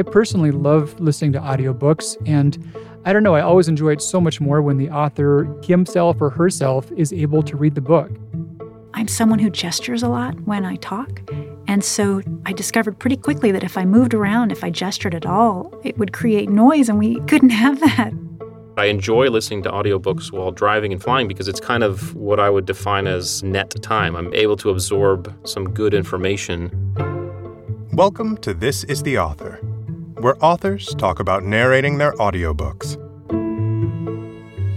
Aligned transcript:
I 0.00 0.02
personally 0.02 0.50
love 0.50 0.98
listening 0.98 1.34
to 1.34 1.40
audiobooks, 1.40 2.16
and 2.26 2.56
I 3.04 3.12
don't 3.12 3.22
know, 3.22 3.34
I 3.34 3.42
always 3.42 3.68
enjoy 3.68 3.92
it 3.92 4.00
so 4.00 4.18
much 4.18 4.40
more 4.40 4.62
when 4.62 4.78
the 4.78 4.88
author 4.88 5.54
himself 5.62 6.22
or 6.22 6.30
herself 6.30 6.90
is 6.92 7.12
able 7.12 7.42
to 7.42 7.54
read 7.54 7.74
the 7.74 7.82
book. 7.82 8.10
I'm 8.94 9.08
someone 9.08 9.38
who 9.38 9.50
gestures 9.50 10.02
a 10.02 10.08
lot 10.08 10.40
when 10.46 10.64
I 10.64 10.76
talk. 10.76 11.20
And 11.68 11.84
so 11.84 12.22
I 12.46 12.54
discovered 12.54 12.98
pretty 12.98 13.18
quickly 13.18 13.52
that 13.52 13.62
if 13.62 13.76
I 13.76 13.84
moved 13.84 14.14
around, 14.14 14.52
if 14.52 14.64
I 14.64 14.70
gestured 14.70 15.14
at 15.14 15.26
all, 15.26 15.70
it 15.84 15.98
would 15.98 16.14
create 16.14 16.48
noise, 16.48 16.88
and 16.88 16.98
we 16.98 17.20
couldn't 17.26 17.50
have 17.50 17.78
that. 17.80 18.14
I 18.78 18.86
enjoy 18.86 19.28
listening 19.28 19.62
to 19.64 19.70
audiobooks 19.70 20.32
while 20.32 20.50
driving 20.50 20.94
and 20.94 21.02
flying 21.02 21.28
because 21.28 21.46
it's 21.46 21.60
kind 21.60 21.82
of 21.82 22.16
what 22.16 22.40
I 22.40 22.48
would 22.48 22.64
define 22.64 23.06
as 23.06 23.42
net 23.42 23.74
time. 23.82 24.16
I'm 24.16 24.32
able 24.32 24.56
to 24.56 24.70
absorb 24.70 25.30
some 25.46 25.68
good 25.74 25.92
information. 25.92 26.70
Welcome 27.92 28.38
to 28.38 28.54
This 28.54 28.84
is 28.84 29.02
the 29.02 29.18
Author, 29.18 29.60
where 30.20 30.36
authors 30.44 30.94
talk 30.96 31.20
about 31.20 31.44
narrating 31.44 31.98
their 31.98 32.12
audiobooks. 32.14 32.96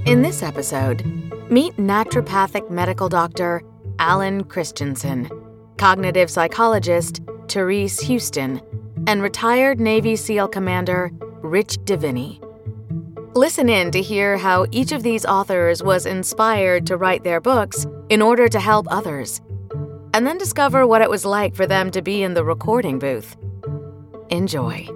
In 0.08 0.22
this 0.22 0.44
episode, 0.44 1.06
meet 1.50 1.76
naturopathic 1.78 2.70
medical 2.70 3.10
doctor 3.10 3.62
Alan 4.00 4.44
Christianson 4.44 5.30
cognitive 5.78 6.30
psychologist 6.30 7.22
Therese 7.48 8.02
Huston, 8.02 8.62
and 9.06 9.22
retired 9.22 9.80
Navy 9.80 10.16
SEAL 10.16 10.48
commander 10.48 11.12
Rich 11.42 11.80
Diviney. 11.80 12.40
Listen 13.36 13.68
in 13.68 13.92
to 13.92 14.02
hear 14.02 14.38
how 14.38 14.66
each 14.72 14.92
of 14.92 15.04
these 15.04 15.26
authors 15.26 15.84
was 15.84 16.06
inspired 16.06 16.86
to 16.88 16.98
write 16.98 17.23
their 17.23 17.42
books 17.42 17.86
in 18.10 18.22
order 18.22 18.48
to 18.48 18.60
help 18.60 18.88
others, 18.90 19.42
and 20.14 20.26
then 20.26 20.38
discover 20.38 20.88
what 20.88 21.02
it 21.02 21.10
was 21.10 21.26
like 21.26 21.56
for 21.56 21.66
them 21.66 21.92
to 21.92 22.02
be 22.02 22.23
in 22.23 22.34
the 22.34 22.46
recording 22.46 22.98
booth. 22.98 23.36
Enjoy. 24.30 24.88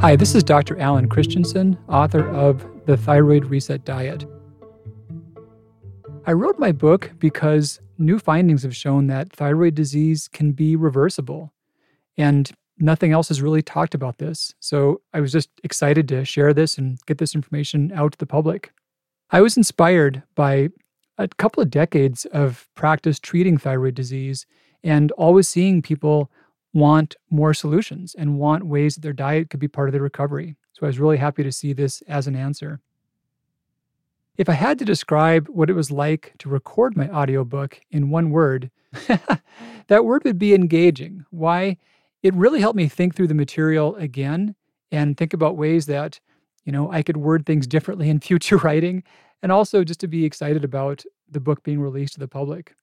Hi, 0.00 0.14
this 0.14 0.36
is 0.36 0.44
Dr. 0.44 0.78
Alan 0.78 1.08
Christianson, 1.08 1.76
author 1.88 2.24
of 2.28 2.64
The 2.86 2.96
Thyroid 2.96 3.46
Reset 3.46 3.84
Diet. 3.84 4.24
I 6.24 6.34
wrote 6.34 6.56
my 6.60 6.70
book 6.70 7.10
because 7.18 7.80
new 7.98 8.20
findings 8.20 8.62
have 8.62 8.76
shown 8.76 9.08
that 9.08 9.32
thyroid 9.32 9.74
disease 9.74 10.28
can 10.28 10.52
be 10.52 10.76
reversible, 10.76 11.52
and 12.16 12.48
nothing 12.78 13.10
else 13.10 13.26
has 13.26 13.42
really 13.42 13.60
talked 13.60 13.92
about 13.92 14.18
this. 14.18 14.54
So 14.60 15.00
I 15.12 15.18
was 15.18 15.32
just 15.32 15.50
excited 15.64 16.06
to 16.10 16.24
share 16.24 16.54
this 16.54 16.78
and 16.78 17.04
get 17.06 17.18
this 17.18 17.34
information 17.34 17.90
out 17.92 18.12
to 18.12 18.18
the 18.18 18.24
public. 18.24 18.70
I 19.32 19.40
was 19.40 19.56
inspired 19.56 20.22
by 20.36 20.68
a 21.18 21.26
couple 21.26 21.60
of 21.60 21.70
decades 21.70 22.24
of 22.26 22.68
practice 22.76 23.18
treating 23.18 23.58
thyroid 23.58 23.96
disease 23.96 24.46
and 24.84 25.10
always 25.12 25.48
seeing 25.48 25.82
people 25.82 26.30
want 26.72 27.16
more 27.30 27.54
solutions 27.54 28.14
and 28.16 28.38
want 28.38 28.66
ways 28.66 28.94
that 28.94 29.00
their 29.00 29.12
diet 29.12 29.50
could 29.50 29.60
be 29.60 29.68
part 29.68 29.88
of 29.88 29.92
their 29.92 30.02
recovery. 30.02 30.56
So 30.72 30.86
I 30.86 30.88
was 30.88 30.98
really 30.98 31.16
happy 31.16 31.42
to 31.42 31.52
see 31.52 31.72
this 31.72 32.02
as 32.02 32.26
an 32.26 32.36
answer. 32.36 32.80
If 34.36 34.48
I 34.48 34.52
had 34.52 34.78
to 34.78 34.84
describe 34.84 35.48
what 35.48 35.70
it 35.70 35.72
was 35.72 35.90
like 35.90 36.34
to 36.38 36.48
record 36.48 36.96
my 36.96 37.08
audiobook 37.08 37.80
in 37.90 38.10
one 38.10 38.30
word, 38.30 38.70
that 39.88 40.04
word 40.04 40.22
would 40.24 40.38
be 40.38 40.54
engaging. 40.54 41.24
Why? 41.30 41.78
It 42.22 42.34
really 42.34 42.60
helped 42.60 42.76
me 42.76 42.88
think 42.88 43.14
through 43.14 43.26
the 43.28 43.34
material 43.34 43.96
again 43.96 44.54
and 44.92 45.16
think 45.16 45.34
about 45.34 45.56
ways 45.56 45.86
that, 45.86 46.20
you 46.64 46.72
know, 46.72 46.90
I 46.90 47.02
could 47.02 47.16
word 47.16 47.46
things 47.46 47.66
differently 47.66 48.08
in 48.08 48.20
future 48.20 48.58
writing 48.58 49.02
and 49.42 49.50
also 49.50 49.84
just 49.84 50.00
to 50.00 50.08
be 50.08 50.24
excited 50.24 50.64
about 50.64 51.04
the 51.30 51.40
book 51.40 51.62
being 51.62 51.80
released 51.80 52.14
to 52.14 52.20
the 52.20 52.28
public. 52.28 52.74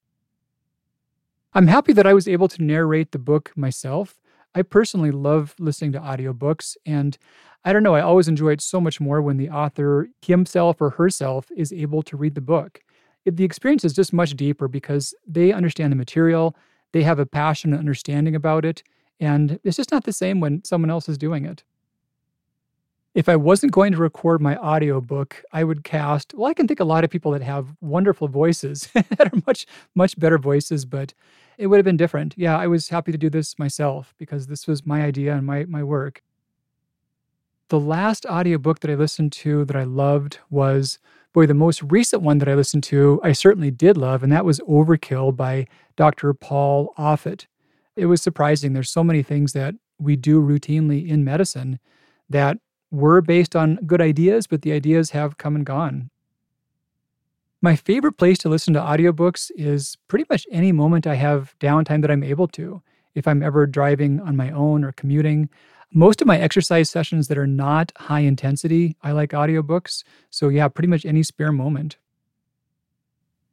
I'm 1.58 1.68
happy 1.68 1.94
that 1.94 2.06
I 2.06 2.14
was 2.14 2.28
able 2.28 2.50
to 2.50 2.62
narrate 2.62 3.14
the 3.14 3.18
book 3.18 3.54
myself. 3.56 4.20
I 4.54 4.62
personally 4.62 5.12
love 5.12 5.56
listening 5.58 5.94
to 5.94 6.00
audiobooks, 6.00 6.76
and 6.86 7.18
I 7.64 7.72
don't 7.72 7.82
know, 7.82 7.96
I 7.96 8.02
always 8.02 8.28
enjoy 8.28 8.52
it 8.52 8.60
so 8.60 8.82
much 8.82 9.00
more 9.00 9.22
when 9.22 9.38
the 9.38 9.50
author 9.50 10.10
himself 10.22 10.82
or 10.82 10.90
herself 10.90 11.50
is 11.56 11.72
able 11.72 12.04
to 12.04 12.18
read 12.18 12.36
the 12.36 12.42
book. 12.42 12.82
It, 13.24 13.38
the 13.38 13.46
experience 13.46 13.86
is 13.86 13.94
just 13.94 14.12
much 14.12 14.36
deeper 14.36 14.68
because 14.68 15.16
they 15.26 15.54
understand 15.54 15.94
the 15.94 15.96
material, 15.96 16.58
they 16.92 17.04
have 17.04 17.20
a 17.20 17.26
passion 17.26 17.72
and 17.72 17.80
understanding 17.80 18.36
about 18.36 18.66
it, 18.66 18.84
and 19.22 19.58
it's 19.64 19.78
just 19.78 19.94
not 19.94 20.04
the 20.04 20.12
same 20.12 20.42
when 20.42 20.62
someone 20.66 20.92
else 20.92 21.08
is 21.08 21.18
doing 21.18 21.46
it. 21.46 21.64
If 23.14 23.30
I 23.30 23.38
wasn't 23.38 23.72
going 23.72 23.94
to 23.94 23.98
record 23.98 24.42
my 24.42 24.58
audiobook, 24.58 25.42
I 25.54 25.64
would 25.64 25.86
cast, 25.86 26.34
well, 26.34 26.52
I 26.52 26.54
can 26.54 26.68
think 26.68 26.82
a 26.82 26.84
lot 26.84 27.06
of 27.06 27.10
people 27.10 27.32
that 27.32 27.44
have 27.44 27.78
wonderful 27.80 28.28
voices 28.28 28.90
that 28.94 29.34
are 29.34 29.42
much, 29.48 29.66
much 29.96 30.20
better 30.20 30.38
voices, 30.38 30.84
but 30.84 31.14
it 31.58 31.68
would 31.68 31.78
have 31.78 31.86
been 31.86 31.98
different. 31.98 32.34
Yeah, 32.38 32.58
I 32.58 32.68
was 32.68 32.90
happy 32.90 33.12
to 33.12 33.18
do 33.18 33.30
this 33.30 33.58
myself 33.58 34.14
because 34.18 34.48
this 34.48 34.68
was 34.68 34.86
my 34.86 35.04
idea 35.04 35.36
and 35.36 35.46
my, 35.46 35.66
my 35.66 35.84
work. 35.84 36.22
The 37.70 37.80
last 37.80 38.26
audiobook 38.26 38.80
that 38.82 38.92
I 38.92 38.96
listened 38.96 39.32
to 39.34 39.66
that 39.66 39.76
I 39.76 39.84
loved 39.84 40.40
was, 40.50 41.00
boy, 41.34 41.48
the 41.48 41.54
most 41.54 41.82
recent 41.84 42.22
one 42.22 42.38
that 42.38 42.48
I 42.48 42.54
listened 42.54 42.84
to, 42.86 43.20
I 43.24 43.32
certainly 43.32 43.72
did 43.72 43.98
love, 43.98 44.22
and 44.22 44.32
that 44.32 44.46
was 44.46 44.60
Overkill 44.62 45.36
by 45.36 45.66
Dr. 45.96 46.34
Paul 46.34 46.94
Offit. 46.98 47.48
It 47.96 48.06
was 48.06 48.22
surprising. 48.22 48.74
There's 48.74 48.92
so 48.92 49.04
many 49.04 49.24
things 49.24 49.54
that 49.54 49.76
we 49.98 50.16
do 50.16 50.42
routinely 50.42 51.08
in 51.08 51.24
medicine 51.24 51.80
that 52.30 52.58
were 52.92 53.22
based 53.22 53.56
on 53.56 53.78
good 53.88 54.02
ideas, 54.02 54.48
but 54.48 54.62
the 54.62 54.72
ideas 54.72 55.12
have 55.12 55.38
come 55.38 55.56
and 55.56 55.66
gone. 55.66 56.10
My 57.66 57.76
favorite 57.76 58.18
place 58.18 58.38
to 58.38 58.50
listen 58.50 58.76
to 58.76 58.80
audiobooks 58.80 59.50
is 59.56 59.98
pretty 60.08 60.26
much 60.30 60.46
any 60.52 60.72
moment 60.72 61.08
I 61.08 61.16
have 61.16 61.56
downtime 61.60 62.02
that 62.02 62.12
I'm 62.12 62.24
able 62.24 62.48
to. 62.50 62.84
If 63.16 63.28
I'm 63.28 63.42
ever 63.42 63.66
driving 63.66 64.22
on 64.22 64.36
my 64.36 64.52
own 64.52 64.84
or 64.84 64.92
commuting, 64.92 65.50
most 65.92 66.22
of 66.22 66.28
my 66.28 66.38
exercise 66.38 66.92
sessions 66.92 67.28
that 67.28 67.40
are 67.40 67.48
not 67.48 67.92
high 67.98 68.20
intensity, 68.20 68.96
I 69.02 69.14
like 69.14 69.32
audiobooks. 69.32 70.04
So, 70.30 70.50
yeah, 70.50 70.68
pretty 70.68 70.90
much 70.90 71.08
any 71.08 71.24
spare 71.24 71.52
moment. 71.52 71.98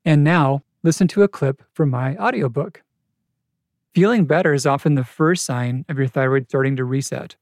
And 0.04 0.22
now, 0.22 0.62
listen 0.82 1.08
to 1.08 1.22
a 1.22 1.28
clip 1.28 1.62
from 1.72 1.88
my 1.88 2.14
audiobook. 2.18 2.82
Feeling 3.94 4.26
better 4.26 4.52
is 4.52 4.66
often 4.66 4.94
the 4.94 5.04
first 5.04 5.46
sign 5.46 5.86
of 5.88 5.96
your 5.96 6.06
thyroid 6.06 6.50
starting 6.50 6.76
to 6.76 6.84
reset. 6.84 7.36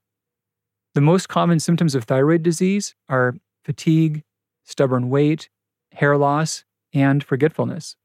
The 0.95 1.01
most 1.01 1.29
common 1.29 1.59
symptoms 1.59 1.97
of 1.97 2.05
thyroid 2.05 2.45
disease 2.45 2.95
are 3.09 3.35
fatigue, 3.65 4.23
stubborn 4.63 5.11
weight, 5.11 5.49
hair 5.93 6.17
loss, 6.17 6.65
and 6.93 7.23
forgetfulness. 7.23 7.97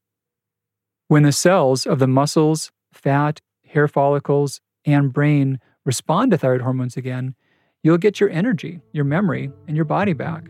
When 1.08 1.24
the 1.24 1.32
cells 1.32 1.86
of 1.86 2.00
the 2.00 2.08
muscles, 2.08 2.72
fat, 2.92 3.42
hair 3.66 3.88
follicles, 3.88 4.62
and 4.86 5.14
brain 5.14 5.60
respond 5.86 6.32
to 6.32 6.38
thyroid 6.38 6.62
hormones 6.62 6.98
again, 6.98 7.36
you'll 7.84 7.98
get 7.98 8.20
your 8.20 8.30
energy, 8.30 8.82
your 8.92 9.06
memory, 9.06 9.52
and 9.68 9.76
your 9.76 9.86
body 9.86 10.14
back. 10.14 10.44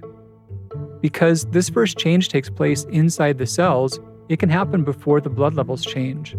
Because 1.02 1.46
this 1.52 1.70
first 1.70 1.98
change 1.98 2.30
takes 2.30 2.50
place 2.50 2.86
inside 2.86 3.38
the 3.38 3.46
cells, 3.46 4.00
it 4.30 4.40
can 4.40 4.50
happen 4.50 4.84
before 4.84 5.22
the 5.22 5.30
blood 5.30 5.54
levels 5.54 5.86
change. 5.86 6.36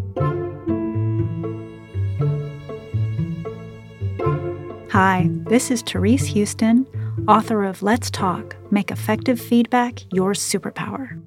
Hi, 4.91 5.29
this 5.49 5.71
is 5.71 5.83
Therese 5.83 6.27
Huston, 6.27 6.87
author 7.29 7.65
of 7.65 7.83
Let's 7.83 8.09
Talk 8.09 8.57
Make 8.71 8.93
Effective 8.93 9.41
Feedback 9.41 10.01
Your 10.13 10.33
Superpower. 10.33 11.21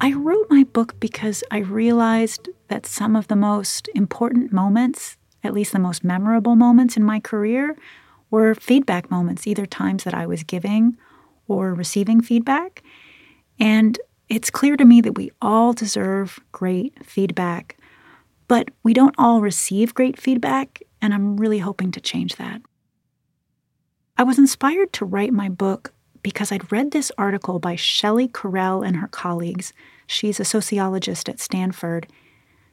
I 0.00 0.12
wrote 0.12 0.46
my 0.48 0.62
book 0.62 0.98
because 1.00 1.42
I 1.50 1.58
realized 1.58 2.48
that 2.68 2.86
some 2.86 3.16
of 3.16 3.26
the 3.26 3.34
most 3.34 3.88
important 3.96 4.52
moments, 4.52 5.16
at 5.42 5.52
least 5.52 5.72
the 5.72 5.80
most 5.80 6.04
memorable 6.04 6.54
moments 6.54 6.96
in 6.96 7.02
my 7.02 7.18
career, 7.18 7.76
were 8.30 8.54
feedback 8.54 9.10
moments, 9.10 9.44
either 9.44 9.66
times 9.66 10.04
that 10.04 10.14
I 10.14 10.24
was 10.24 10.44
giving 10.44 10.96
or 11.48 11.74
receiving 11.74 12.20
feedback. 12.20 12.84
And 13.58 13.98
it's 14.28 14.50
clear 14.50 14.76
to 14.76 14.84
me 14.84 15.00
that 15.00 15.16
we 15.16 15.32
all 15.42 15.72
deserve 15.72 16.38
great 16.52 17.04
feedback, 17.04 17.76
but 18.46 18.68
we 18.84 18.94
don't 18.94 19.16
all 19.18 19.40
receive 19.40 19.94
great 19.94 20.20
feedback 20.20 20.80
and 21.02 21.12
I'm 21.12 21.36
really 21.38 21.58
hoping 21.58 21.90
to 21.92 22.00
change 22.00 22.36
that. 22.36 22.62
I 24.18 24.24
was 24.24 24.36
inspired 24.36 24.92
to 24.94 25.04
write 25.04 25.32
my 25.32 25.48
book 25.48 25.92
because 26.24 26.50
I'd 26.50 26.72
read 26.72 26.90
this 26.90 27.12
article 27.16 27.60
by 27.60 27.76
Shelley 27.76 28.26
Correll 28.26 28.84
and 28.84 28.96
her 28.96 29.06
colleagues. 29.06 29.72
She's 30.08 30.40
a 30.40 30.44
sociologist 30.44 31.28
at 31.28 31.38
Stanford. 31.38 32.08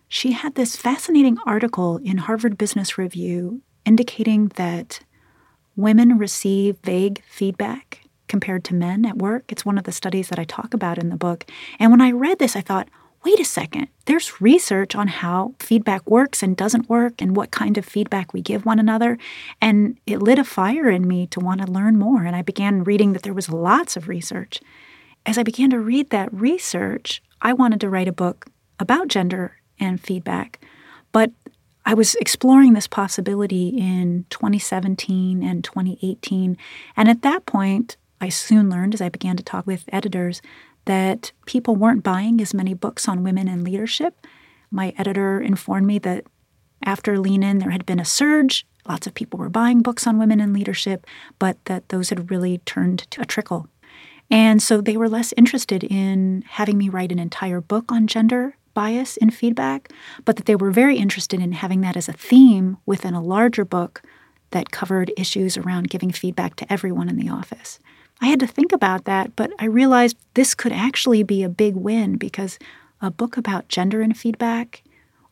She 0.07 0.31
had 0.31 0.55
this 0.55 0.75
fascinating 0.75 1.37
article 1.45 1.97
in 1.97 2.17
Harvard 2.17 2.57
Business 2.57 2.97
Review 2.97 3.61
indicating 3.85 4.47
that 4.55 5.01
women 5.75 6.17
receive 6.17 6.77
vague 6.83 7.21
feedback 7.29 8.01
compared 8.27 8.63
to 8.63 8.73
men 8.73 9.05
at 9.05 9.19
work. 9.19 9.51
It's 9.51 9.63
one 9.63 9.77
of 9.77 9.83
the 9.83 9.91
studies 9.91 10.29
that 10.29 10.39
I 10.39 10.45
talk 10.45 10.73
about 10.73 10.97
in 10.97 11.09
the 11.09 11.15
book. 11.15 11.45
And 11.77 11.91
when 11.91 12.01
I 12.01 12.09
read 12.09 12.39
this, 12.39 12.55
I 12.55 12.61
thought, 12.61 12.89
wait 13.25 13.39
a 13.39 13.45
second, 13.45 13.87
there's 14.05 14.39
research 14.39 14.95
on 14.95 15.07
how 15.07 15.55
feedback 15.59 16.07
works 16.07 16.43
and 16.43 16.55
doesn't 16.55 16.87
work 16.87 17.19
and 17.19 17.35
what 17.35 17.49
kind 17.49 17.75
of 17.75 17.83
feedback 17.83 18.31
we 18.33 18.41
give 18.41 18.65
one 18.65 18.77
another. 18.77 19.17
And 19.59 19.97
it 20.05 20.21
lit 20.21 20.37
a 20.37 20.43
fire 20.43 20.89
in 20.89 21.07
me 21.07 21.25
to 21.27 21.39
want 21.39 21.61
to 21.61 21.71
learn 21.71 21.97
more. 21.97 22.23
And 22.23 22.35
I 22.35 22.43
began 22.43 22.83
reading 22.83 23.13
that 23.13 23.23
there 23.23 23.33
was 23.33 23.49
lots 23.49 23.97
of 23.97 24.07
research. 24.07 24.61
As 25.25 25.39
I 25.39 25.43
began 25.43 25.71
to 25.71 25.79
read 25.79 26.11
that 26.11 26.31
research, 26.31 27.23
I 27.41 27.53
wanted 27.53 27.81
to 27.81 27.89
write 27.89 28.07
a 28.07 28.13
book 28.13 28.45
about 28.79 29.07
gender 29.07 29.57
and 29.79 29.99
feedback. 29.99 30.63
But 31.11 31.31
I 31.83 31.95
was 31.95 32.13
exploring 32.15 32.73
this 32.73 32.87
possibility 32.87 33.69
in 33.69 34.25
2017 34.29 35.41
and 35.41 35.63
2018. 35.63 36.57
And 36.95 37.09
at 37.09 37.23
that 37.23 37.47
point, 37.47 37.97
I 38.21 38.29
soon 38.29 38.69
learned 38.69 38.93
as 38.93 39.01
I 39.01 39.09
began 39.09 39.35
to 39.37 39.43
talk 39.43 39.65
with 39.65 39.85
editors 39.91 40.41
that 40.85 41.31
people 41.45 41.75
weren't 41.75 42.03
buying 42.03 42.39
as 42.41 42.53
many 42.53 42.73
books 42.73 43.07
on 43.07 43.23
women 43.23 43.47
in 43.47 43.63
leadership. 43.63 44.25
My 44.71 44.93
editor 44.97 45.41
informed 45.41 45.87
me 45.87 45.99
that 45.99 46.25
after 46.83 47.17
Lean 47.19 47.43
In, 47.43 47.59
there 47.59 47.71
had 47.71 47.85
been 47.85 47.99
a 47.99 48.05
surge. 48.05 48.65
Lots 48.87 49.07
of 49.07 49.15
people 49.15 49.39
were 49.39 49.49
buying 49.49 49.81
books 49.81 50.05
on 50.05 50.19
women 50.19 50.39
in 50.39 50.53
leadership, 50.53 51.07
but 51.39 51.57
that 51.65 51.89
those 51.89 52.09
had 52.09 52.29
really 52.29 52.59
turned 52.59 53.09
to 53.11 53.21
a 53.21 53.25
trickle. 53.25 53.67
And 54.29 54.61
so 54.61 54.81
they 54.81 54.97
were 54.97 55.09
less 55.09 55.33
interested 55.37 55.83
in 55.83 56.43
having 56.47 56.77
me 56.77 56.89
write 56.89 57.11
an 57.11 57.19
entire 57.19 57.61
book 57.61 57.91
on 57.91 58.07
gender 58.07 58.55
bias 58.73 59.17
in 59.17 59.31
feedback, 59.31 59.91
but 60.25 60.35
that 60.35 60.45
they 60.45 60.55
were 60.55 60.71
very 60.71 60.97
interested 60.97 61.41
in 61.41 61.53
having 61.53 61.81
that 61.81 61.97
as 61.97 62.09
a 62.09 62.13
theme 62.13 62.77
within 62.85 63.13
a 63.13 63.23
larger 63.23 63.65
book 63.65 64.03
that 64.51 64.71
covered 64.71 65.11
issues 65.17 65.57
around 65.57 65.89
giving 65.89 66.11
feedback 66.11 66.55
to 66.57 66.71
everyone 66.71 67.09
in 67.09 67.17
the 67.17 67.29
office. 67.29 67.79
I 68.25 68.29
had 68.29 68.39
to 68.39 68.47
think 68.47 68.71
about 68.71 69.05
that, 69.05 69.35
but 69.35 69.51
I 69.59 69.65
realized 69.65 70.17
this 70.33 70.55
could 70.55 70.71
actually 70.71 71.21
be 71.21 71.43
a 71.43 71.47
big 71.47 71.75
win 71.75 72.15
because 72.15 72.57
a 72.99 73.11
book 73.11 73.37
about 73.37 73.67
gender 73.67 74.01
and 74.01 74.17
feedback 74.17 74.81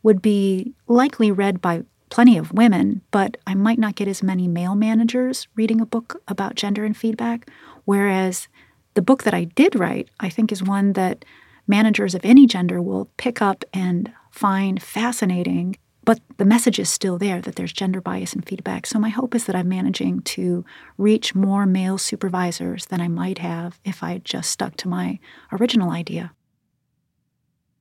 would 0.04 0.22
be 0.22 0.76
likely 0.88 1.32
read 1.32 1.60
by 1.60 1.86
plenty 2.12 2.38
of 2.38 2.54
women, 2.54 3.02
but 3.10 3.36
I 3.48 3.56
might 3.56 3.80
not 3.80 3.96
get 3.96 4.08
as 4.08 4.22
many 4.22 4.48
male 4.48 4.76
managers 4.76 5.48
reading 5.56 5.82
a 5.82 5.88
book 5.88 6.22
about 6.28 6.54
gender 6.54 6.86
and 6.86 6.96
feedback. 6.96 7.50
Whereas 7.86 8.48
the 8.94 9.02
book 9.02 9.24
that 9.24 9.34
I 9.34 9.46
did 9.46 9.76
write, 9.76 10.10
I 10.20 10.30
think, 10.30 10.52
is 10.52 10.62
one 10.62 10.94
that 10.94 11.26
managers 11.68 12.14
of 12.14 12.24
any 12.24 12.46
gender 12.46 12.80
will 12.80 13.10
pick 13.18 13.42
up 13.42 13.66
and 13.74 14.14
find 14.30 14.80
fascinating 14.80 15.78
but 16.06 16.20
the 16.38 16.46
message 16.46 16.80
is 16.80 16.90
still 16.90 17.18
there 17.18 17.42
that 17.42 17.56
there's 17.56 17.74
gender 17.74 18.02
bias 18.02 18.34
and 18.34 18.46
feedback. 18.46 18.86
So 18.86 19.00
my 19.00 19.10
hope 19.10 19.34
is 19.36 19.46
that 19.46 19.56
I'm 19.56 19.70
managing 19.70 20.22
to 20.22 20.66
reach 20.98 21.34
more 21.34 21.66
male 21.66 21.98
supervisors 21.98 22.88
than 22.88 23.00
I 23.02 23.08
might 23.08 23.38
have 23.38 23.80
if 23.86 24.04
I 24.04 24.14
had 24.14 24.26
just 24.26 24.50
stuck 24.50 24.76
to 24.78 24.88
my 24.88 25.20
original 25.52 25.92
idea. 25.92 26.32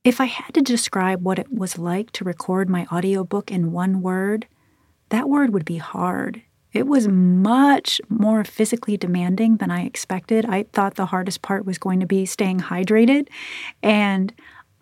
If 0.03 0.19
I 0.19 0.25
had 0.25 0.53
to 0.55 0.61
describe 0.61 1.23
what 1.23 1.39
it 1.39 1.51
was 1.51 1.77
like 1.77 2.11
to 2.13 2.25
record 2.25 2.69
my 2.69 2.85
audiobook 2.91 3.51
in 3.51 3.71
one 3.71 4.01
word, 4.01 4.47
that 5.09 5.29
word 5.29 5.53
would 5.53 5.65
be 5.65 5.77
hard. 5.77 6.41
It 6.73 6.87
was 6.87 7.07
much 7.07 8.01
more 8.09 8.43
physically 8.43 8.97
demanding 8.97 9.57
than 9.57 9.69
I 9.69 9.85
expected. 9.85 10.45
I 10.45 10.63
thought 10.73 10.95
the 10.95 11.05
hardest 11.05 11.41
part 11.41 11.65
was 11.65 11.77
going 11.77 11.99
to 11.99 12.05
be 12.05 12.25
staying 12.25 12.61
hydrated. 12.61 13.27
And 13.81 14.33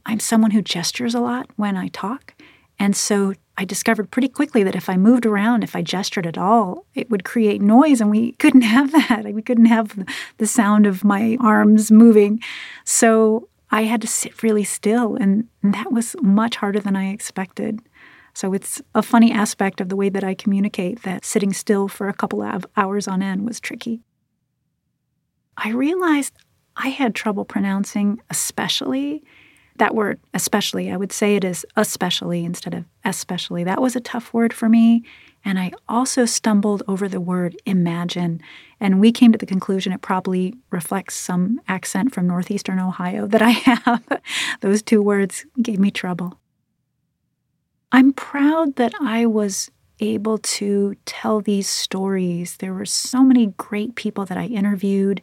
I'm 0.05 0.19
someone 0.19 0.51
who 0.51 0.61
gestures 0.61 1.13
a 1.13 1.19
lot 1.19 1.49
when 1.55 1.75
I 1.77 1.89
talk. 1.89 2.33
And 2.81 2.95
so 2.95 3.35
I 3.59 3.63
discovered 3.63 4.09
pretty 4.09 4.27
quickly 4.27 4.63
that 4.63 4.75
if 4.75 4.89
I 4.89 4.97
moved 4.97 5.27
around, 5.27 5.63
if 5.63 5.75
I 5.75 5.83
gestured 5.83 6.25
at 6.25 6.35
all, 6.35 6.87
it 6.95 7.11
would 7.11 7.23
create 7.23 7.61
noise, 7.61 8.01
and 8.01 8.09
we 8.09 8.31
couldn't 8.39 8.61
have 8.61 8.91
that. 8.91 9.31
We 9.35 9.43
couldn't 9.43 9.65
have 9.65 10.03
the 10.39 10.47
sound 10.47 10.87
of 10.87 11.03
my 11.03 11.37
arms 11.39 11.91
moving. 11.91 12.41
So 12.83 13.47
I 13.69 13.83
had 13.83 14.01
to 14.01 14.07
sit 14.07 14.41
really 14.41 14.63
still, 14.63 15.15
and 15.15 15.47
that 15.61 15.91
was 15.91 16.15
much 16.23 16.55
harder 16.55 16.79
than 16.79 16.95
I 16.95 17.11
expected. 17.11 17.81
So 18.33 18.51
it's 18.51 18.81
a 18.95 19.03
funny 19.03 19.31
aspect 19.31 19.79
of 19.79 19.89
the 19.89 19.95
way 19.95 20.09
that 20.09 20.23
I 20.23 20.33
communicate 20.33 21.03
that 21.03 21.23
sitting 21.23 21.53
still 21.53 21.87
for 21.87 22.09
a 22.09 22.13
couple 22.13 22.41
of 22.41 22.65
hours 22.75 23.07
on 23.07 23.21
end 23.21 23.45
was 23.45 23.59
tricky. 23.59 24.01
I 25.55 25.69
realized 25.69 26.33
I 26.75 26.87
had 26.87 27.13
trouble 27.13 27.45
pronouncing 27.45 28.21
especially 28.31 29.23
that 29.77 29.95
word, 29.95 30.19
especially, 30.33 30.91
I 30.91 30.97
would 30.97 31.11
say 31.11 31.35
it 31.35 31.43
is 31.43 31.65
especially 31.75 32.45
instead 32.45 32.73
of 32.73 32.85
especially. 33.03 33.63
That 33.63 33.81
was 33.81 33.95
a 33.95 34.01
tough 34.01 34.33
word 34.33 34.53
for 34.53 34.69
me. 34.69 35.03
And 35.43 35.57
I 35.57 35.71
also 35.89 36.25
stumbled 36.25 36.83
over 36.87 37.07
the 37.07 37.21
word 37.21 37.57
imagine. 37.65 38.41
And 38.79 38.99
we 38.99 39.11
came 39.11 39.31
to 39.31 39.37
the 39.37 39.45
conclusion 39.45 39.91
it 39.91 40.01
probably 40.01 40.55
reflects 40.69 41.15
some 41.15 41.59
accent 41.67 42.13
from 42.13 42.27
Northeastern 42.27 42.79
Ohio 42.79 43.25
that 43.27 43.41
I 43.41 43.49
have. 43.49 44.03
Those 44.61 44.81
two 44.81 45.01
words 45.01 45.45
gave 45.61 45.79
me 45.79 45.91
trouble. 45.91 46.39
I'm 47.91 48.13
proud 48.13 48.75
that 48.75 48.93
I 49.01 49.25
was 49.25 49.69
able 49.99 50.37
to 50.37 50.95
tell 51.05 51.41
these 51.41 51.67
stories. 51.67 52.57
There 52.57 52.73
were 52.73 52.85
so 52.85 53.23
many 53.23 53.47
great 53.57 53.95
people 53.95 54.25
that 54.25 54.37
I 54.37 54.45
interviewed. 54.45 55.21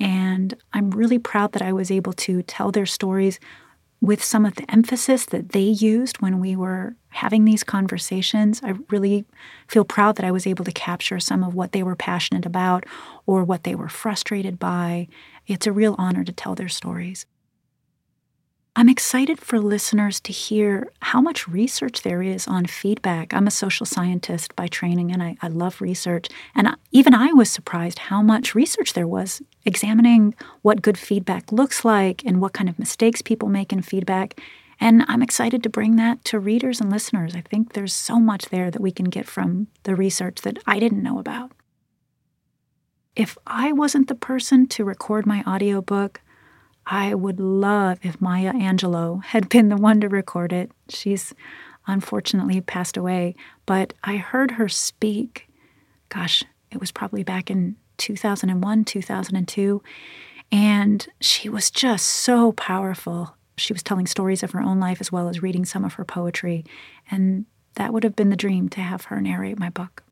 And 0.00 0.54
I'm 0.72 0.90
really 0.90 1.18
proud 1.18 1.52
that 1.52 1.62
I 1.62 1.72
was 1.72 1.90
able 1.90 2.12
to 2.14 2.42
tell 2.42 2.72
their 2.72 2.86
stories 2.86 3.38
with 4.00 4.22
some 4.22 4.44
of 4.44 4.54
the 4.56 4.70
emphasis 4.70 5.24
that 5.26 5.50
they 5.50 5.60
used 5.60 6.20
when 6.20 6.38
we 6.38 6.54
were 6.54 6.94
having 7.08 7.44
these 7.44 7.64
conversations. 7.64 8.60
I 8.62 8.74
really 8.90 9.24
feel 9.66 9.84
proud 9.84 10.16
that 10.16 10.26
I 10.26 10.30
was 10.30 10.46
able 10.46 10.64
to 10.66 10.72
capture 10.72 11.18
some 11.18 11.42
of 11.42 11.54
what 11.54 11.72
they 11.72 11.82
were 11.82 11.96
passionate 11.96 12.44
about 12.44 12.84
or 13.24 13.44
what 13.44 13.64
they 13.64 13.74
were 13.74 13.88
frustrated 13.88 14.58
by. 14.58 15.08
It's 15.46 15.66
a 15.66 15.72
real 15.72 15.94
honor 15.96 16.24
to 16.24 16.32
tell 16.32 16.54
their 16.54 16.68
stories. 16.68 17.24
I'm 18.76 18.88
excited 18.88 19.38
for 19.38 19.60
listeners 19.60 20.18
to 20.22 20.32
hear 20.32 20.90
how 21.00 21.20
much 21.20 21.46
research 21.46 22.02
there 22.02 22.22
is 22.22 22.48
on 22.48 22.66
feedback. 22.66 23.32
I'm 23.32 23.46
a 23.46 23.52
social 23.52 23.86
scientist 23.86 24.56
by 24.56 24.66
training 24.66 25.12
and 25.12 25.22
I, 25.22 25.36
I, 25.40 25.46
love 25.46 25.80
research. 25.80 26.28
And 26.56 26.74
even 26.90 27.14
I 27.14 27.32
was 27.32 27.48
surprised 27.48 28.00
how 28.00 28.20
much 28.20 28.56
research 28.56 28.94
there 28.94 29.06
was 29.06 29.40
examining 29.64 30.34
what 30.62 30.82
good 30.82 30.98
feedback 30.98 31.52
looks 31.52 31.84
like 31.84 32.24
and 32.24 32.40
what 32.40 32.52
kind 32.52 32.68
of 32.68 32.76
mistakes 32.76 33.22
people 33.22 33.48
make 33.48 33.72
in 33.72 33.80
feedback. 33.80 34.40
And 34.80 35.04
I'm 35.06 35.22
excited 35.22 35.62
to 35.62 35.68
bring 35.68 35.94
that 35.96 36.24
to 36.24 36.40
readers 36.40 36.80
and 36.80 36.90
listeners. 36.90 37.36
I 37.36 37.42
think 37.42 37.74
there's 37.74 37.94
so 37.94 38.18
much 38.18 38.46
there 38.46 38.72
that 38.72 38.82
we 38.82 38.90
can 38.90 39.06
get 39.06 39.26
from 39.26 39.68
the 39.84 39.94
research 39.94 40.40
that 40.40 40.58
I 40.66 40.80
didn't 40.80 41.04
know 41.04 41.20
about. 41.20 41.52
If 43.14 43.38
I 43.46 43.70
wasn't 43.70 44.08
the 44.08 44.16
person 44.16 44.66
to 44.66 44.84
record 44.84 45.26
my 45.26 45.44
audiobook, 45.46 46.20
I 46.86 47.14
would 47.14 47.40
love 47.40 47.98
if 48.02 48.20
Maya 48.20 48.52
Angelou 48.52 49.24
had 49.24 49.48
been 49.48 49.68
the 49.68 49.76
one 49.76 50.00
to 50.00 50.08
record 50.08 50.52
it. 50.52 50.70
She's 50.88 51.34
unfortunately 51.86 52.60
passed 52.60 52.96
away, 52.96 53.34
but 53.66 53.94
I 54.02 54.16
heard 54.16 54.52
her 54.52 54.68
speak. 54.68 55.48
Gosh, 56.08 56.42
it 56.70 56.80
was 56.80 56.92
probably 56.92 57.22
back 57.22 57.50
in 57.50 57.76
2001, 57.98 58.84
2002. 58.84 59.82
And 60.52 61.06
she 61.20 61.48
was 61.48 61.70
just 61.70 62.06
so 62.06 62.52
powerful. 62.52 63.36
She 63.56 63.72
was 63.72 63.82
telling 63.82 64.06
stories 64.06 64.42
of 64.42 64.50
her 64.52 64.60
own 64.60 64.80
life 64.80 65.00
as 65.00 65.10
well 65.10 65.28
as 65.28 65.42
reading 65.42 65.64
some 65.64 65.84
of 65.84 65.94
her 65.94 66.04
poetry. 66.04 66.64
And 67.10 67.46
that 67.76 67.92
would 67.92 68.04
have 68.04 68.16
been 68.16 68.30
the 68.30 68.36
dream 68.36 68.68
to 68.70 68.80
have 68.80 69.06
her 69.06 69.20
narrate 69.20 69.58
my 69.58 69.70
book. 69.70 70.02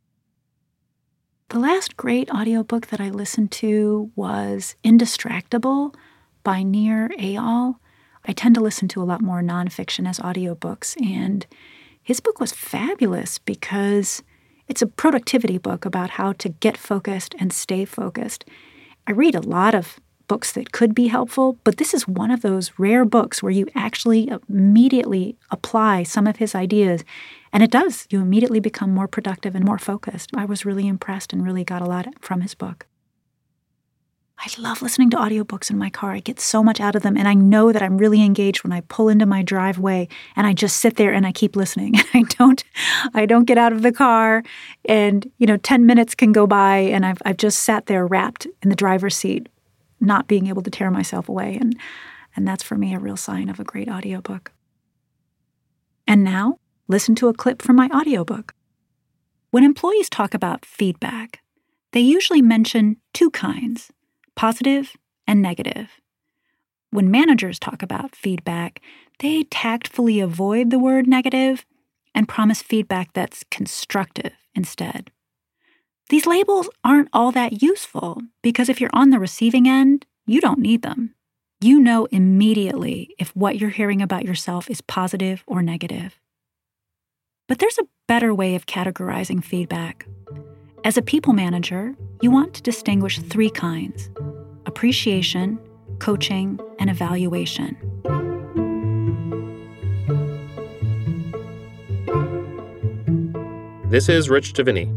The 1.50 1.58
last 1.58 1.98
great 1.98 2.30
audiobook 2.30 2.86
that 2.86 3.00
I 3.00 3.10
listened 3.10 3.52
to 3.52 4.10
was 4.16 4.74
Indistractable 4.82 5.94
by 6.42 6.62
Nir 6.62 7.08
Eyal. 7.18 7.76
I 8.26 8.32
tend 8.32 8.54
to 8.54 8.60
listen 8.60 8.88
to 8.88 9.02
a 9.02 9.04
lot 9.04 9.20
more 9.20 9.42
nonfiction 9.42 10.08
as 10.08 10.18
audiobooks, 10.18 11.00
and 11.04 11.46
his 12.02 12.20
book 12.20 12.40
was 12.40 12.52
fabulous 12.52 13.38
because 13.38 14.22
it's 14.68 14.82
a 14.82 14.86
productivity 14.86 15.58
book 15.58 15.84
about 15.84 16.10
how 16.10 16.32
to 16.34 16.48
get 16.48 16.76
focused 16.76 17.34
and 17.38 17.52
stay 17.52 17.84
focused. 17.84 18.44
I 19.06 19.12
read 19.12 19.34
a 19.34 19.40
lot 19.40 19.74
of 19.74 19.98
books 20.28 20.52
that 20.52 20.72
could 20.72 20.94
be 20.94 21.08
helpful, 21.08 21.58
but 21.64 21.76
this 21.76 21.92
is 21.92 22.08
one 22.08 22.30
of 22.30 22.40
those 22.40 22.72
rare 22.78 23.04
books 23.04 23.42
where 23.42 23.52
you 23.52 23.68
actually 23.74 24.30
immediately 24.48 25.36
apply 25.50 26.04
some 26.04 26.26
of 26.26 26.36
his 26.36 26.54
ideas. 26.54 27.04
And 27.52 27.62
it 27.62 27.70
does. 27.70 28.06
You 28.08 28.20
immediately 28.20 28.60
become 28.60 28.94
more 28.94 29.08
productive 29.08 29.54
and 29.54 29.64
more 29.64 29.78
focused. 29.78 30.30
I 30.34 30.46
was 30.46 30.64
really 30.64 30.88
impressed 30.88 31.32
and 31.32 31.44
really 31.44 31.64
got 31.64 31.82
a 31.82 31.86
lot 31.86 32.06
from 32.20 32.40
his 32.40 32.54
book. 32.54 32.86
I 34.44 34.48
love 34.58 34.82
listening 34.82 35.08
to 35.10 35.16
audiobooks 35.18 35.70
in 35.70 35.78
my 35.78 35.88
car. 35.88 36.10
I 36.10 36.18
get 36.18 36.40
so 36.40 36.64
much 36.64 36.80
out 36.80 36.96
of 36.96 37.02
them 37.02 37.16
and 37.16 37.28
I 37.28 37.34
know 37.34 37.70
that 37.70 37.80
I'm 37.80 37.96
really 37.96 38.24
engaged 38.24 38.64
when 38.64 38.72
I 38.72 38.80
pull 38.80 39.08
into 39.08 39.24
my 39.24 39.40
driveway 39.40 40.08
and 40.34 40.48
I 40.48 40.52
just 40.52 40.78
sit 40.78 40.96
there 40.96 41.12
and 41.12 41.24
I 41.24 41.30
keep 41.30 41.54
listening. 41.54 41.94
I 42.14 42.22
don't 42.22 42.64
I 43.14 43.24
don't 43.24 43.44
get 43.44 43.56
out 43.56 43.72
of 43.72 43.82
the 43.82 43.92
car 43.92 44.42
and 44.84 45.30
you 45.38 45.46
know 45.46 45.58
10 45.58 45.86
minutes 45.86 46.16
can 46.16 46.32
go 46.32 46.48
by 46.48 46.78
and 46.78 47.06
I've 47.06 47.22
I've 47.24 47.36
just 47.36 47.60
sat 47.60 47.86
there 47.86 48.04
wrapped 48.04 48.48
in 48.62 48.68
the 48.68 48.74
driver's 48.74 49.14
seat 49.14 49.48
not 50.00 50.26
being 50.26 50.48
able 50.48 50.62
to 50.62 50.70
tear 50.72 50.90
myself 50.90 51.28
away 51.28 51.56
and 51.60 51.78
and 52.34 52.48
that's 52.48 52.64
for 52.64 52.76
me 52.76 52.94
a 52.94 52.98
real 52.98 53.16
sign 53.16 53.48
of 53.48 53.60
a 53.60 53.64
great 53.64 53.88
audiobook. 53.88 54.50
And 56.08 56.24
now, 56.24 56.58
listen 56.88 57.14
to 57.16 57.28
a 57.28 57.34
clip 57.34 57.62
from 57.62 57.76
my 57.76 57.88
audiobook. 57.94 58.54
When 59.52 59.62
employees 59.62 60.08
talk 60.10 60.34
about 60.34 60.64
feedback, 60.64 61.42
they 61.92 62.00
usually 62.00 62.42
mention 62.42 62.96
two 63.12 63.30
kinds 63.30 63.92
positive 64.36 64.96
and 65.26 65.40
negative. 65.42 65.88
When 66.90 67.10
managers 67.10 67.58
talk 67.58 67.82
about 67.82 68.14
feedback, 68.14 68.80
they 69.20 69.44
tactfully 69.44 70.20
avoid 70.20 70.70
the 70.70 70.78
word 70.78 71.06
negative 71.06 71.64
and 72.14 72.28
promise 72.28 72.60
feedback 72.60 73.12
that's 73.14 73.44
constructive 73.50 74.32
instead. 74.54 75.10
These 76.10 76.26
labels 76.26 76.68
aren't 76.84 77.08
all 77.12 77.32
that 77.32 77.62
useful 77.62 78.20
because 78.42 78.68
if 78.68 78.80
you're 78.80 78.90
on 78.92 79.10
the 79.10 79.18
receiving 79.18 79.66
end, 79.66 80.04
you 80.26 80.40
don't 80.40 80.58
need 80.58 80.82
them. 80.82 81.14
you 81.62 81.78
know 81.78 82.06
immediately 82.06 83.14
if 83.18 83.34
what 83.36 83.56
you're 83.58 83.70
hearing 83.70 84.02
about 84.02 84.24
yourself 84.24 84.68
is 84.68 84.80
positive 84.80 85.44
or 85.46 85.62
negative. 85.62 86.20
But 87.48 87.58
there's 87.60 87.78
a 87.78 87.86
better 88.08 88.34
way 88.34 88.54
of 88.56 88.66
categorizing 88.66 89.44
feedback. 89.44 90.06
As 90.84 90.96
a 90.96 91.02
people 91.02 91.32
manager, 91.32 91.94
you 92.22 92.30
want 92.30 92.54
to 92.54 92.62
distinguish 92.62 93.18
three 93.18 93.50
kinds 93.50 94.08
appreciation, 94.64 95.58
coaching, 95.98 96.58
and 96.78 96.88
evaluation. 96.88 97.76
This 103.90 104.08
is 104.08 104.30
Rich 104.30 104.54
Diviney. 104.54 104.88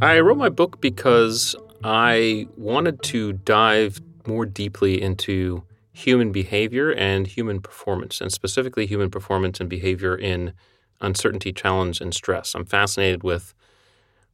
I 0.00 0.18
wrote 0.20 0.38
my 0.38 0.48
book 0.48 0.80
because 0.80 1.54
I 1.84 2.48
wanted 2.56 3.02
to 3.04 3.34
dive 3.34 4.00
more 4.26 4.46
deeply 4.46 5.00
into 5.00 5.62
human 5.92 6.32
behavior 6.32 6.90
and 6.90 7.26
human 7.26 7.60
performance, 7.60 8.20
and 8.20 8.32
specifically 8.32 8.86
human 8.86 9.10
performance 9.10 9.60
and 9.60 9.68
behavior 9.68 10.16
in 10.16 10.54
uncertainty, 11.00 11.52
challenge, 11.52 12.00
and 12.00 12.14
stress. 12.14 12.54
I'm 12.54 12.64
fascinated 12.64 13.22
with 13.22 13.54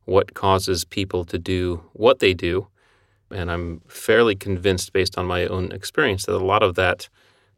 what 0.05 0.35
causes 0.35 0.85
people 0.85 1.25
to 1.25 1.39
do 1.39 1.83
what 1.93 2.19
they 2.19 2.35
do. 2.35 2.67
And 3.31 3.51
I'm 3.51 3.81
fairly 3.89 4.37
convinced, 4.37 4.93
based 4.93 5.17
on 5.19 5.27
my 5.27 5.47
own 5.47 5.73
experience, 5.73 6.27
that 6.27 6.35
a 6.35 6.39
lot 6.39 6.63
of 6.63 6.75
that 6.75 7.09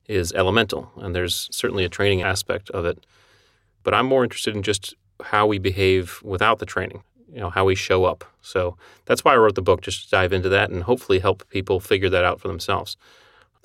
is 0.07 0.33
elemental. 0.33 0.91
And 0.97 1.15
there's 1.15 1.49
certainly 1.51 1.85
a 1.85 1.89
training 1.89 2.23
aspect 2.23 2.71
of 2.71 2.85
it. 2.85 3.05
But 3.83 3.95
I'm 3.95 4.07
more 4.07 4.25
interested 4.25 4.55
in 4.55 4.63
just 4.63 4.95
how 5.23 5.47
we 5.47 5.59
behave 5.59 6.21
without 6.23 6.59
the 6.59 6.67
training, 6.67 7.03
you 7.33 7.41
know, 7.41 7.51
how 7.51 7.65
we 7.65 7.75
show 7.75 8.05
up. 8.05 8.25
So 8.43 8.77
that's 9.07 9.25
why 9.25 9.35
I 9.35 9.37
wrote 9.37 9.55
the 9.55 9.63
book, 9.63 9.81
just 9.81 10.05
to 10.05 10.11
dive 10.11 10.33
into 10.33 10.49
that 10.51 10.71
and 10.71 10.83
hopefully 10.83 11.19
help 11.19 11.49
people 11.51 11.81
figure 11.81 12.11
that 12.11 12.25
out 12.25 12.41
for 12.41 12.49
themselves. 12.49 12.97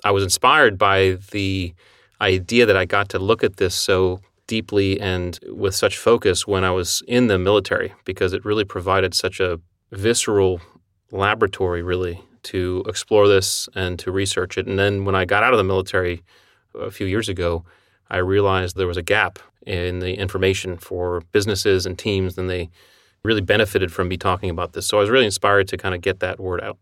I 0.04 0.10
was 0.10 0.24
inspired 0.24 0.78
by 0.78 1.18
the 1.30 1.74
idea 2.20 2.66
that 2.66 2.76
I 2.76 2.84
got 2.84 3.08
to 3.10 3.18
look 3.18 3.44
at 3.44 3.56
this 3.56 3.74
so 3.74 4.20
deeply 4.52 5.00
and 5.00 5.38
with 5.48 5.74
such 5.74 5.96
focus 5.96 6.46
when 6.46 6.62
I 6.62 6.70
was 6.72 7.02
in 7.08 7.28
the 7.28 7.38
military 7.38 7.94
because 8.04 8.34
it 8.34 8.44
really 8.44 8.66
provided 8.66 9.14
such 9.14 9.40
a 9.40 9.58
visceral 9.92 10.60
laboratory, 11.10 11.82
really, 11.82 12.20
to 12.42 12.84
explore 12.86 13.26
this 13.28 13.66
and 13.74 13.98
to 14.00 14.12
research 14.12 14.58
it. 14.58 14.66
And 14.66 14.78
then 14.78 15.06
when 15.06 15.14
I 15.14 15.24
got 15.24 15.42
out 15.42 15.54
of 15.54 15.56
the 15.56 15.64
military 15.64 16.22
a 16.74 16.90
few 16.90 17.06
years 17.06 17.30
ago, 17.30 17.64
I 18.10 18.18
realized 18.18 18.76
there 18.76 18.86
was 18.86 18.98
a 18.98 19.02
gap 19.16 19.38
in 19.66 20.00
the 20.00 20.18
information 20.18 20.76
for 20.76 21.22
businesses 21.32 21.86
and 21.86 21.98
teams, 21.98 22.36
and 22.36 22.50
they 22.50 22.68
really 23.24 23.40
benefited 23.40 23.90
from 23.90 24.06
me 24.08 24.18
talking 24.18 24.50
about 24.50 24.74
this. 24.74 24.86
So 24.86 24.98
I 24.98 25.00
was 25.00 25.08
really 25.08 25.24
inspired 25.24 25.66
to 25.68 25.78
kind 25.78 25.94
of 25.94 26.02
get 26.02 26.20
that 26.20 26.38
word 26.38 26.60
out. 26.60 26.76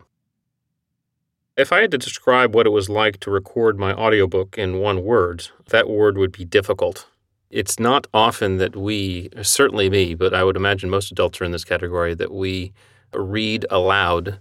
If 1.57 1.73
I 1.73 1.83
had 1.83 1.93
to 1.93 1.99
describe 1.99 2.53
what 2.53 2.67
it 2.67 2.71
was 2.71 2.89
like 2.89 3.21
to 3.21 3.31
record 3.31 3.79
my 3.79 3.93
audiobook 3.95 4.59
in 4.59 4.81
one 4.81 5.05
word, 5.05 5.51
that 5.69 5.89
word 5.89 6.19
would 6.19 6.33
be 6.33 6.45
difficult. 6.45 7.07
It's 7.51 7.81
not 7.81 8.07
often 8.15 8.59
that 8.59 8.77
we, 8.77 9.29
certainly 9.43 9.91
me, 9.91 10.15
but 10.15 10.33
I 10.33 10.45
would 10.45 10.57
imagine 10.57 10.89
most 10.89 11.11
adults 11.11 11.41
are 11.41 11.45
in 11.45 11.51
this 11.51 11.65
category, 11.65 12.15
that 12.15 12.33
we 12.33 12.73
read 13.13 13.67
aloud 13.71 14.39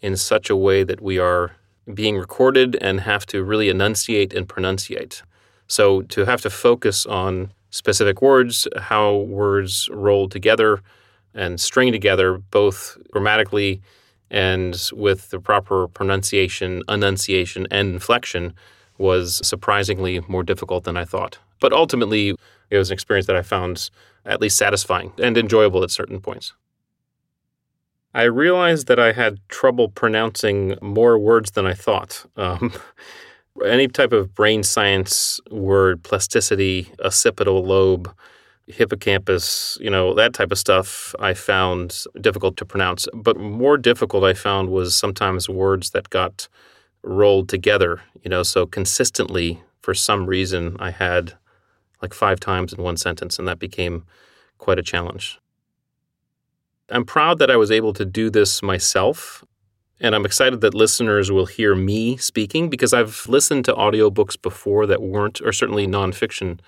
in 0.00 0.16
such 0.16 0.48
a 0.48 0.54
way 0.54 0.84
that 0.84 1.00
we 1.00 1.18
are 1.18 1.56
being 1.92 2.16
recorded 2.16 2.76
and 2.80 3.00
have 3.00 3.26
to 3.26 3.42
really 3.42 3.68
enunciate 3.68 4.32
and 4.32 4.48
pronunciate. 4.48 5.22
So 5.66 6.02
to 6.02 6.24
have 6.24 6.40
to 6.42 6.50
focus 6.50 7.04
on 7.04 7.52
specific 7.70 8.22
words, 8.22 8.68
how 8.76 9.16
words 9.16 9.88
roll 9.90 10.28
together 10.28 10.82
and 11.34 11.60
string 11.60 11.90
together, 11.90 12.38
both 12.38 12.96
grammatically 13.10 13.82
and 14.30 14.90
with 14.92 15.30
the 15.30 15.40
proper 15.40 15.88
pronunciation, 15.88 16.82
enunciation, 16.88 17.66
and 17.72 17.94
inflection, 17.94 18.54
was 18.98 19.46
surprisingly 19.46 20.20
more 20.28 20.42
difficult 20.42 20.84
than 20.84 20.96
I 20.96 21.04
thought. 21.04 21.38
But 21.60 21.72
ultimately, 21.72 22.34
it 22.70 22.78
was 22.78 22.90
an 22.90 22.94
experience 22.94 23.26
that 23.26 23.36
I 23.36 23.42
found 23.42 23.90
at 24.24 24.40
least 24.40 24.56
satisfying 24.56 25.12
and 25.18 25.38
enjoyable 25.38 25.82
at 25.82 25.90
certain 25.90 26.20
points. 26.20 26.52
I 28.14 28.22
realized 28.22 28.86
that 28.86 28.98
I 28.98 29.12
had 29.12 29.40
trouble 29.48 29.90
pronouncing 29.90 30.76
more 30.80 31.18
words 31.18 31.50
than 31.50 31.66
I 31.66 31.74
thought. 31.74 32.24
Um, 32.36 32.72
any 33.64 33.88
type 33.88 34.12
of 34.12 34.34
brain 34.34 34.62
science 34.62 35.40
word, 35.50 36.02
plasticity, 36.02 36.90
occipital 37.04 37.62
lobe, 37.62 38.12
hippocampus, 38.66 39.78
you 39.80 39.90
know, 39.90 40.14
that 40.14 40.32
type 40.32 40.50
of 40.50 40.58
stuff 40.58 41.14
I 41.20 41.34
found 41.34 42.04
difficult 42.20 42.56
to 42.56 42.64
pronounce. 42.64 43.06
But 43.14 43.36
more 43.36 43.76
difficult 43.76 44.24
I 44.24 44.34
found 44.34 44.70
was 44.70 44.96
sometimes 44.96 45.48
words 45.48 45.90
that 45.90 46.10
got 46.10 46.48
rolled 47.06 47.48
together, 47.48 48.02
you 48.22 48.28
know, 48.28 48.42
so 48.42 48.66
consistently 48.66 49.62
for 49.80 49.94
some 49.94 50.26
reason 50.26 50.76
I 50.80 50.90
had 50.90 51.34
like 52.02 52.12
five 52.12 52.40
times 52.40 52.72
in 52.72 52.82
one 52.82 52.96
sentence, 52.96 53.38
and 53.38 53.48
that 53.48 53.58
became 53.58 54.04
quite 54.58 54.78
a 54.78 54.82
challenge. 54.82 55.38
I'm 56.90 57.04
proud 57.04 57.38
that 57.38 57.50
I 57.50 57.56
was 57.56 57.70
able 57.70 57.92
to 57.94 58.04
do 58.04 58.28
this 58.28 58.62
myself. 58.62 59.44
And 59.98 60.14
I'm 60.14 60.26
excited 60.26 60.60
that 60.60 60.74
listeners 60.74 61.32
will 61.32 61.46
hear 61.46 61.74
me 61.74 62.18
speaking 62.18 62.68
because 62.68 62.92
I've 62.92 63.26
listened 63.28 63.64
to 63.64 63.72
audiobooks 63.72 64.40
before 64.40 64.86
that 64.86 65.00
weren't, 65.00 65.40
or 65.40 65.52
certainly 65.52 65.86
nonfiction 65.86 66.60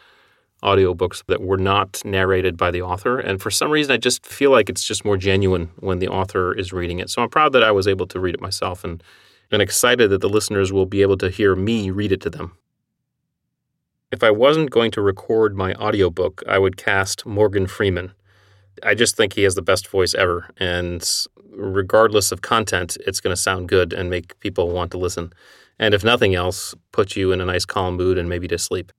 audiobooks 0.62 1.22
that 1.26 1.42
were 1.42 1.58
not 1.58 2.02
narrated 2.06 2.56
by 2.56 2.70
the 2.70 2.80
author. 2.80 3.18
And 3.18 3.42
for 3.42 3.50
some 3.50 3.70
reason, 3.70 3.92
I 3.92 3.98
just 3.98 4.24
feel 4.24 4.50
like 4.50 4.70
it's 4.70 4.82
just 4.82 5.04
more 5.04 5.18
genuine 5.18 5.68
when 5.76 5.98
the 5.98 6.08
author 6.08 6.54
is 6.54 6.72
reading 6.72 7.00
it. 7.00 7.10
So 7.10 7.22
I'm 7.22 7.28
proud 7.28 7.52
that 7.52 7.62
I 7.62 7.70
was 7.70 7.86
able 7.86 8.06
to 8.06 8.18
read 8.18 8.34
it 8.34 8.40
myself 8.40 8.82
and, 8.82 9.02
and 9.50 9.62
excited 9.62 10.10
that 10.10 10.20
the 10.20 10.28
listeners 10.28 10.72
will 10.72 10.86
be 10.86 11.02
able 11.02 11.16
to 11.18 11.30
hear 11.30 11.54
me 11.54 11.90
read 11.90 12.12
it 12.12 12.20
to 12.22 12.30
them. 12.30 12.56
If 14.10 14.22
I 14.22 14.30
wasn't 14.30 14.70
going 14.70 14.90
to 14.92 15.02
record 15.02 15.54
my 15.54 15.74
audiobook, 15.74 16.42
I 16.48 16.58
would 16.58 16.76
cast 16.76 17.26
Morgan 17.26 17.66
Freeman. 17.66 18.12
I 18.82 18.94
just 18.94 19.16
think 19.16 19.34
he 19.34 19.42
has 19.42 19.54
the 19.54 19.62
best 19.62 19.88
voice 19.88 20.14
ever. 20.14 20.50
And 20.56 21.06
regardless 21.50 22.32
of 22.32 22.42
content, 22.42 22.96
it's 23.06 23.20
going 23.20 23.34
to 23.34 23.40
sound 23.40 23.68
good 23.68 23.92
and 23.92 24.08
make 24.08 24.38
people 24.40 24.70
want 24.70 24.90
to 24.92 24.98
listen. 24.98 25.32
And 25.78 25.94
if 25.94 26.04
nothing 26.04 26.34
else, 26.34 26.74
put 26.92 27.16
you 27.16 27.32
in 27.32 27.40
a 27.40 27.44
nice 27.44 27.64
calm 27.64 27.96
mood 27.96 28.18
and 28.18 28.28
maybe 28.28 28.48
to 28.48 28.58
sleep. 28.58 28.92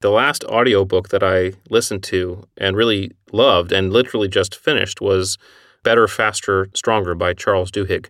The 0.00 0.10
last 0.10 0.44
audiobook 0.44 1.08
that 1.08 1.22
I 1.22 1.52
listened 1.70 2.04
to 2.04 2.46
and 2.56 2.76
really 2.76 3.12
loved 3.32 3.72
and 3.72 3.92
literally 3.92 4.28
just 4.28 4.54
finished 4.54 5.00
was 5.00 5.38
Better, 5.82 6.06
Faster, 6.06 6.68
Stronger 6.74 7.14
by 7.14 7.34
Charles 7.34 7.70
Duhigg. 7.70 8.06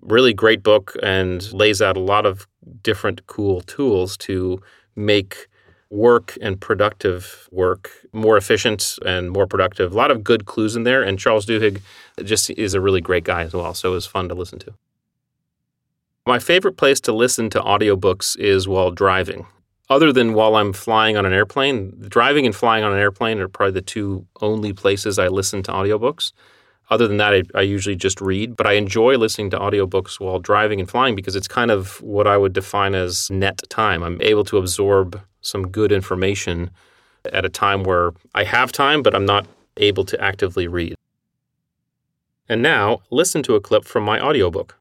Really 0.00 0.34
great 0.34 0.62
book 0.62 0.94
and 1.02 1.52
lays 1.52 1.82
out 1.82 1.96
a 1.96 2.00
lot 2.00 2.26
of 2.26 2.46
different 2.82 3.26
cool 3.26 3.60
tools 3.62 4.16
to 4.18 4.60
make 4.94 5.48
work 5.90 6.36
and 6.40 6.60
productive 6.60 7.48
work 7.52 7.90
more 8.12 8.36
efficient 8.36 8.98
and 9.04 9.30
more 9.30 9.46
productive. 9.46 9.92
A 9.92 9.96
lot 9.96 10.10
of 10.10 10.24
good 10.24 10.46
clues 10.46 10.76
in 10.76 10.82
there, 10.82 11.02
and 11.02 11.18
Charles 11.18 11.46
Duhigg 11.46 11.80
just 12.24 12.50
is 12.50 12.74
a 12.74 12.80
really 12.80 13.00
great 13.00 13.24
guy 13.24 13.42
as 13.42 13.54
well, 13.54 13.74
so 13.74 13.90
it 13.90 13.94
was 13.94 14.06
fun 14.06 14.28
to 14.28 14.34
listen 14.34 14.58
to. 14.60 14.74
My 16.26 16.40
favorite 16.40 16.76
place 16.76 17.00
to 17.02 17.12
listen 17.12 17.50
to 17.50 17.60
audiobooks 17.60 18.36
is 18.38 18.66
while 18.66 18.90
driving. 18.90 19.46
Other 19.88 20.12
than 20.12 20.34
while 20.34 20.56
I'm 20.56 20.72
flying 20.72 21.16
on 21.16 21.24
an 21.24 21.32
airplane, 21.32 21.94
driving 22.08 22.44
and 22.44 22.54
flying 22.54 22.82
on 22.82 22.92
an 22.92 22.98
airplane 22.98 23.38
are 23.38 23.48
probably 23.48 23.74
the 23.74 23.82
two 23.82 24.26
only 24.40 24.72
places 24.72 25.20
I 25.20 25.28
listen 25.28 25.62
to 25.64 25.70
audiobooks. 25.70 26.32
Other 26.88 27.08
than 27.08 27.16
that, 27.16 27.34
I, 27.34 27.42
I, 27.54 27.62
usually 27.62 27.96
just 27.96 28.20
read, 28.20 28.54
but 28.56 28.66
I 28.66 28.74
enjoy 28.74 29.16
listening 29.16 29.50
to 29.50 29.58
audiobooks 29.58 30.20
while 30.20 30.38
driving 30.38 30.78
and 30.78 30.88
flying 30.88 31.16
because 31.16 31.34
it's 31.34 31.48
kind 31.48 31.72
of 31.72 32.00
what 32.00 32.28
I 32.28 32.36
would 32.36 32.52
define 32.52 32.94
as 32.94 33.28
net 33.28 33.60
time. 33.68 34.04
I'm 34.04 34.22
able 34.22 34.44
to 34.44 34.58
absorb 34.58 35.20
some 35.40 35.68
good 35.68 35.90
information 35.90 36.70
at 37.32 37.44
a 37.44 37.48
time 37.48 37.82
where 37.82 38.12
I 38.36 38.44
have 38.44 38.70
time, 38.70 39.02
but 39.02 39.16
I'm 39.16 39.26
not 39.26 39.46
able 39.78 40.04
to 40.04 40.20
actively 40.20 40.68
read. 40.68 40.94
And 42.48 42.62
now, 42.62 43.00
listen 43.10 43.42
to 43.44 43.56
a 43.56 43.60
clip 43.60 43.84
from 43.84 44.04
my 44.04 44.20
audiobook. 44.20 44.78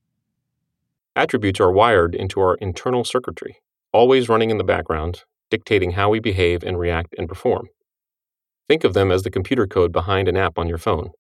Attributes 1.16 1.60
are 1.60 1.72
wired 1.72 2.14
into 2.14 2.40
our 2.40 2.56
internal 2.56 3.04
circuitry, 3.04 3.58
always 3.92 4.30
running 4.30 4.52
in 4.52 4.60
the 4.60 4.64
background, 4.64 5.24
dictating 5.50 5.92
how 5.92 6.10
we 6.10 6.20
behave 6.20 6.64
and 6.64 6.78
react 6.78 7.16
and 7.18 7.28
perform. 7.28 7.70
Think 8.68 8.84
of 8.84 8.94
them 8.94 9.12
as 9.12 9.24
the 9.24 9.32
computer 9.32 9.66
code 9.66 9.92
behind 9.92 10.28
an 10.28 10.38
app 10.38 10.60
on 10.60 10.68
your 10.68 10.78
phone. 10.78 11.12